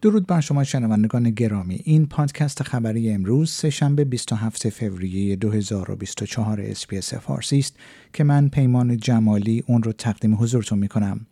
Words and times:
درود 0.00 0.26
بر 0.26 0.40
شما 0.40 0.64
شنوندگان 0.64 1.30
گرامی. 1.30 1.80
این 1.84 2.06
پادکست 2.06 2.62
خبری 2.62 3.10
امروز 3.10 3.50
سهشنبه 3.50 4.04
27 4.04 4.68
فوریه 4.68 5.36
2024 5.36 6.60
اسپیس 6.60 7.14
فارسی 7.14 7.58
است 7.58 7.76
که 8.12 8.24
من 8.24 8.48
پیمان 8.48 8.96
جمالی 8.96 9.64
اون 9.66 9.82
رو 9.82 9.92
تقدیم 9.92 10.34
حضورتون 10.34 10.78
می 10.78 10.88
کنم 10.88 11.26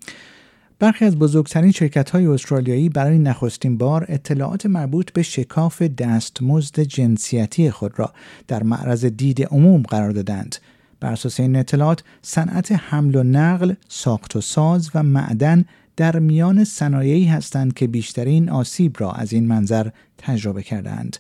برخی 0.79 1.05
از 1.05 1.19
بزرگترین 1.19 1.73
شرکت 1.73 2.11
های 2.11 2.27
استرالیایی 2.27 2.89
برای 2.89 3.19
نخستین 3.19 3.79
بار 3.79 4.07
اطلاعات 4.09 4.67
مربوط 4.67 5.13
به 5.13 5.23
شکاف 5.23 5.83
دستمزد 5.83 6.81
جنسیتی 6.81 7.71
خود 7.71 7.99
را 7.99 8.13
در 8.49 8.63
معرض 8.63 9.05
دید 9.05 9.43
عموم 9.43 9.83
قرار 9.83 10.11
دادند. 10.11 10.57
بر 11.01 11.13
اساس 11.13 11.41
این 11.41 11.57
اطلاعات 11.57 12.03
صنعت 12.23 12.73
حمل 12.73 13.15
و 13.15 13.23
نقل، 13.23 13.75
ساخت 13.89 14.37
و 14.37 14.41
ساز 14.41 14.91
و 14.95 15.03
معدن 15.03 15.65
در 15.97 16.19
میان 16.19 16.65
صنایعی 16.65 17.25
هستند 17.25 17.75
که 17.75 17.87
بیشترین 17.87 18.51
آسیب 18.51 18.97
را 18.99 19.13
از 19.13 19.33
این 19.33 19.47
منظر 19.47 19.89
تجربه 20.19 20.63
کردند. 20.63 21.17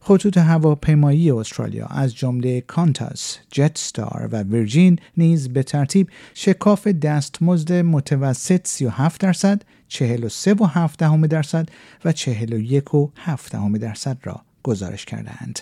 خطوط 0.00 0.38
هواپیمایی 0.38 1.30
استرالیا 1.30 1.86
از 1.86 2.14
جمله 2.14 2.60
کانتاس، 2.60 3.38
جت 3.50 3.78
ستار 3.78 4.28
و 4.32 4.42
ویرجین 4.42 4.98
نیز 5.16 5.48
به 5.48 5.62
ترتیب 5.62 6.08
شکاف 6.34 6.86
دستمزد 6.86 7.72
متوسط 7.72 8.66
37 8.66 9.20
درصد، 9.20 9.62
43.7 9.88 11.26
درصد 11.26 11.68
و 12.04 12.12
41.7 12.12 13.78
درصد 13.78 14.18
را 14.22 14.40
گزارش 14.62 15.04
کردند. 15.04 15.60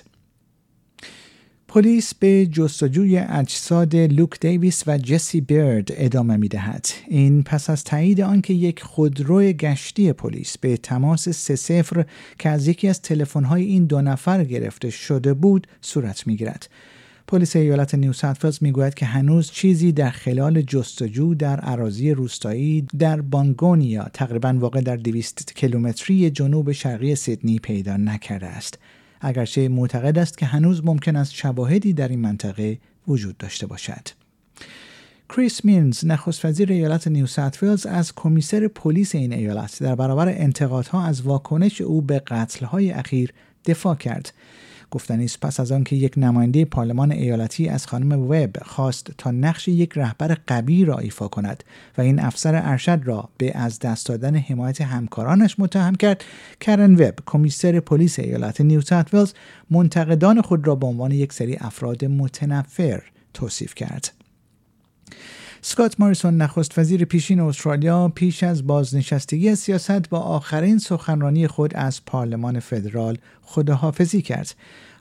پلیس 1.70 2.14
به 2.14 2.46
جستجوی 2.46 3.18
اجساد 3.18 3.96
لوک 3.96 4.40
دیویس 4.40 4.82
و 4.86 4.98
جسی 4.98 5.40
بیرد 5.40 5.88
ادامه 5.90 6.36
می 6.36 6.48
دهد. 6.48 6.86
این 7.08 7.42
پس 7.42 7.70
از 7.70 7.84
تایید 7.84 8.20
آنکه 8.20 8.54
یک 8.54 8.82
خودرو 8.82 9.42
گشتی 9.42 10.12
پلیس 10.12 10.58
به 10.58 10.76
تماس 10.76 11.28
سه 11.28 11.56
سفر 11.56 12.04
که 12.38 12.48
از 12.48 12.68
یکی 12.68 12.88
از 12.88 13.02
تلفن‌های 13.02 13.62
این 13.64 13.84
دو 13.84 14.02
نفر 14.02 14.44
گرفته 14.44 14.90
شده 14.90 15.34
بود 15.34 15.66
صورت 15.80 16.26
می 16.26 16.36
گیرد. 16.36 16.68
پلیس 17.26 17.56
ایالت 17.56 17.94
نیو 17.94 18.12
ساوت 18.12 18.62
می‌گوید 18.62 18.94
که 18.94 19.06
هنوز 19.06 19.50
چیزی 19.50 19.92
در 19.92 20.10
خلال 20.10 20.62
جستجو 20.62 21.34
در 21.34 21.60
اراضی 21.62 22.10
روستایی 22.10 22.86
در 22.98 23.20
بانگونیا 23.20 24.08
تقریبا 24.12 24.56
واقع 24.58 24.80
در 24.80 24.96
200 24.96 25.52
کیلومتری 25.54 26.30
جنوب 26.30 26.72
شرقی 26.72 27.14
سیدنی 27.14 27.58
پیدا 27.58 27.96
نکرده 27.96 28.46
است. 28.46 28.78
اگرچه 29.20 29.68
معتقد 29.68 30.18
است 30.18 30.38
که 30.38 30.46
هنوز 30.46 30.84
ممکن 30.84 31.16
است 31.16 31.34
شواهدی 31.34 31.92
در 31.92 32.08
این 32.08 32.20
منطقه 32.20 32.78
وجود 33.08 33.36
داشته 33.36 33.66
باشد. 33.66 34.08
کریس 35.28 35.64
مینز 35.64 36.06
نخست 36.06 36.44
وزیر 36.44 36.72
ایالت 36.72 37.08
نیو 37.08 37.26
ساوت 37.26 37.86
از 37.86 38.14
کمیسر 38.14 38.68
پلیس 38.68 39.14
این 39.14 39.32
ایالت 39.32 39.82
در 39.82 39.94
برابر 39.94 40.28
انتقادها 40.28 41.04
از 41.04 41.22
واکنش 41.22 41.80
او 41.80 42.02
به 42.02 42.18
قتلهای 42.18 42.90
اخیر 42.90 43.32
دفاع 43.66 43.94
کرد 43.94 44.32
گفتنی 44.90 45.24
است. 45.24 45.40
پس 45.40 45.60
از 45.60 45.72
آنکه 45.72 45.96
یک 45.96 46.14
نماینده 46.16 46.64
پارلمان 46.64 47.12
ایالتی 47.12 47.68
از 47.68 47.86
خانم 47.86 48.30
وب 48.30 48.62
خواست 48.62 49.10
تا 49.18 49.30
نقش 49.30 49.68
یک 49.68 49.92
رهبر 49.96 50.36
قوی 50.46 50.84
را 50.84 50.98
ایفا 50.98 51.28
کند 51.28 51.64
و 51.98 52.00
این 52.00 52.20
افسر 52.20 52.60
ارشد 52.64 53.00
را 53.04 53.28
به 53.38 53.56
از 53.56 53.78
دست 53.78 54.06
دادن 54.06 54.36
حمایت 54.36 54.80
همکارانش 54.80 55.58
متهم 55.58 55.94
کرد. 55.94 56.24
کرن 56.60 56.94
وب 56.94 57.14
کمیسر 57.26 57.80
پلیس 57.80 58.18
ایالت 58.18 58.60
نیو 58.60 58.80
ساوت 58.80 59.34
منتقدان 59.70 60.42
خود 60.42 60.66
را 60.66 60.74
به 60.74 60.86
عنوان 60.86 61.12
یک 61.12 61.32
سری 61.32 61.56
افراد 61.60 62.04
متنفر 62.04 63.02
توصیف 63.34 63.74
کرد. 63.74 64.12
سکات 65.62 66.00
ماریسون 66.00 66.36
نخست 66.36 66.78
وزیر 66.78 67.04
پیشین 67.04 67.40
استرالیا 67.40 68.08
پیش 68.08 68.42
از 68.42 68.66
بازنشستگی 68.66 69.54
سیاست 69.54 70.08
با 70.08 70.18
آخرین 70.18 70.78
سخنرانی 70.78 71.46
خود 71.46 71.74
از 71.74 72.04
پارلمان 72.04 72.60
فدرال 72.60 73.18
خداحافظی 73.42 74.22
کرد. 74.22 74.54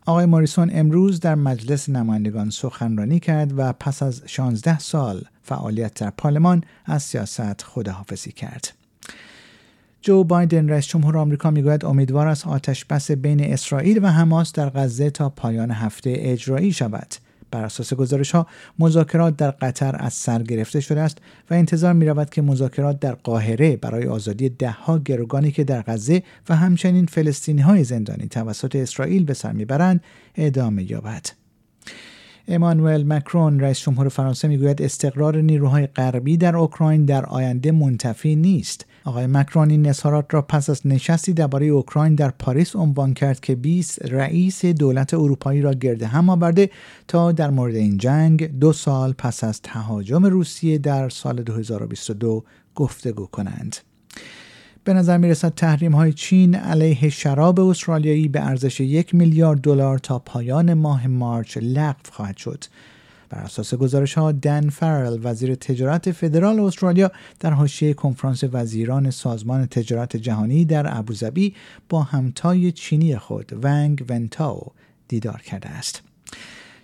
آقای 0.05 0.25
ماریسون 0.25 0.69
امروز 0.73 1.19
در 1.19 1.35
مجلس 1.35 1.89
نمایندگان 1.89 2.49
سخنرانی 2.49 3.19
کرد 3.19 3.53
و 3.57 3.73
پس 3.73 4.03
از 4.03 4.21
16 4.25 4.79
سال 4.79 5.21
فعالیت 5.43 5.93
در 5.93 6.09
پارلمان 6.09 6.63
از 6.85 7.03
سیاست 7.03 7.61
خداحافظی 7.61 8.31
کرد. 8.31 8.73
جو 10.01 10.23
بایدن 10.23 10.69
رئیس 10.69 10.87
جمهور 10.87 11.17
آمریکا 11.17 11.51
می‌گوید 11.51 11.85
امیدوار 11.85 12.27
است 12.27 12.47
آتش 12.47 12.85
بس 12.85 13.11
بین 13.11 13.43
اسرائیل 13.43 13.99
و 14.03 14.07
حماس 14.07 14.53
در 14.53 14.69
غزه 14.69 15.09
تا 15.09 15.29
پایان 15.29 15.71
هفته 15.71 16.13
اجرایی 16.17 16.73
شود. 16.73 17.15
بر 17.51 17.65
اساس 17.65 17.93
گزارش 17.93 18.31
ها 18.31 18.47
مذاکرات 18.79 19.37
در 19.37 19.51
قطر 19.51 19.95
از 19.99 20.13
سر 20.13 20.43
گرفته 20.43 20.79
شده 20.79 21.01
است 21.01 21.17
و 21.49 21.53
انتظار 21.53 21.93
می 21.93 22.05
رود 22.05 22.29
که 22.29 22.41
مذاکرات 22.41 22.99
در 22.99 23.15
قاهره 23.15 23.75
برای 23.75 24.07
آزادی 24.07 24.49
دهها 24.49 24.99
گروگانی 24.99 25.51
که 25.51 25.63
در 25.63 25.81
غزه 25.81 26.23
و 26.49 26.55
همچنین 26.55 27.05
فلسطینی 27.05 27.61
های 27.61 27.83
زندانی 27.83 28.27
توسط 28.27 28.75
اسرائیل 28.75 29.25
به 29.25 29.33
سر 29.33 29.51
می‌برند 29.51 30.03
ادامه 30.35 30.91
یابد. 30.91 31.25
امانوئل 32.47 33.03
مکرون 33.03 33.59
رئیس 33.59 33.79
جمهور 33.79 34.09
فرانسه 34.09 34.47
می‌گوید 34.47 34.81
استقرار 34.81 35.37
نیروهای 35.37 35.87
غربی 35.87 36.37
در 36.37 36.55
اوکراین 36.55 37.05
در 37.05 37.25
آینده 37.25 37.71
منتفی 37.71 38.35
نیست 38.35 38.85
آقای 39.07 39.27
مکرون 39.27 39.69
این 39.69 39.87
نظارات 39.87 40.25
را 40.33 40.41
پس 40.41 40.69
از 40.69 40.87
نشستی 40.87 41.33
درباره 41.33 41.65
اوکراین 41.65 42.15
در 42.15 42.29
پاریس 42.29 42.75
عنوان 42.75 43.13
کرد 43.13 43.39
که 43.39 43.55
20 43.55 44.05
رئیس 44.05 44.65
دولت 44.65 45.13
اروپایی 45.13 45.61
را 45.61 45.73
گرد 45.73 46.03
هم 46.03 46.29
آورده 46.29 46.69
تا 47.07 47.31
در 47.31 47.49
مورد 47.49 47.75
این 47.75 47.97
جنگ 47.97 48.59
دو 48.59 48.73
سال 48.73 49.13
پس 49.13 49.43
از 49.43 49.61
تهاجم 49.61 50.25
روسیه 50.25 50.77
در 50.77 51.09
سال 51.09 51.43
2022 51.43 52.43
گفتگو 52.75 53.25
کنند. 53.25 53.77
به 54.83 54.93
نظر 54.93 55.17
می 55.17 55.29
رسد 55.29 55.53
تحریم 55.53 55.95
های 55.95 56.13
چین 56.13 56.55
علیه 56.55 57.09
شراب 57.09 57.59
استرالیایی 57.59 58.27
به 58.27 58.41
ارزش 58.41 58.79
یک 58.79 59.15
میلیارد 59.15 59.61
دلار 59.61 59.97
تا 59.97 60.19
پایان 60.19 60.73
ماه 60.73 61.07
مارچ 61.07 61.57
لغو 61.57 62.11
خواهد 62.11 62.37
شد. 62.37 62.63
بر 63.29 63.39
اساس 63.39 63.73
گزارش 63.73 64.13
ها 64.13 64.31
دان 64.31 64.69
فرل 64.69 65.19
وزیر 65.23 65.55
تجارت 65.55 66.11
فدرال 66.11 66.59
استرالیا 66.59 67.11
در 67.39 67.51
حاشیه 67.51 67.93
کنفرانس 67.93 68.43
وزیران 68.51 69.11
سازمان 69.11 69.65
تجارت 69.65 70.17
جهانی 70.17 70.65
در 70.65 70.97
ابوظبی 70.97 71.55
با 71.89 72.03
همتای 72.03 72.71
چینی 72.71 73.17
خود 73.17 73.59
ونگ 73.63 74.05
ونتاو 74.09 74.71
دیدار 75.07 75.41
کرده 75.41 75.69
است. 75.69 76.01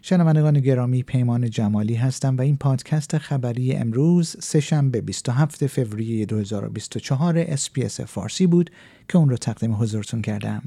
شنوندگان 0.02 0.60
گرامی 0.60 1.04
پیمان 1.04 1.50
جمالی 1.50 1.96
هستم 1.96 2.38
و 2.38 2.42
این 2.42 2.58
پادکست 2.58 3.18
خبری 3.18 3.74
امروز 3.74 4.36
سهشنبه 4.40 5.02
27 5.02 5.68
فوریه 5.68 6.26
2024 6.26 7.38
اس‌بی‌اس 7.38 8.02
فارسی 8.02 8.48
بود 8.48 8.70
که 9.10 9.18
اون 9.18 9.30
رو 9.30 9.38
تقدیم 9.38 9.74
حضورتون 9.74 10.22
کردم. 10.22 10.62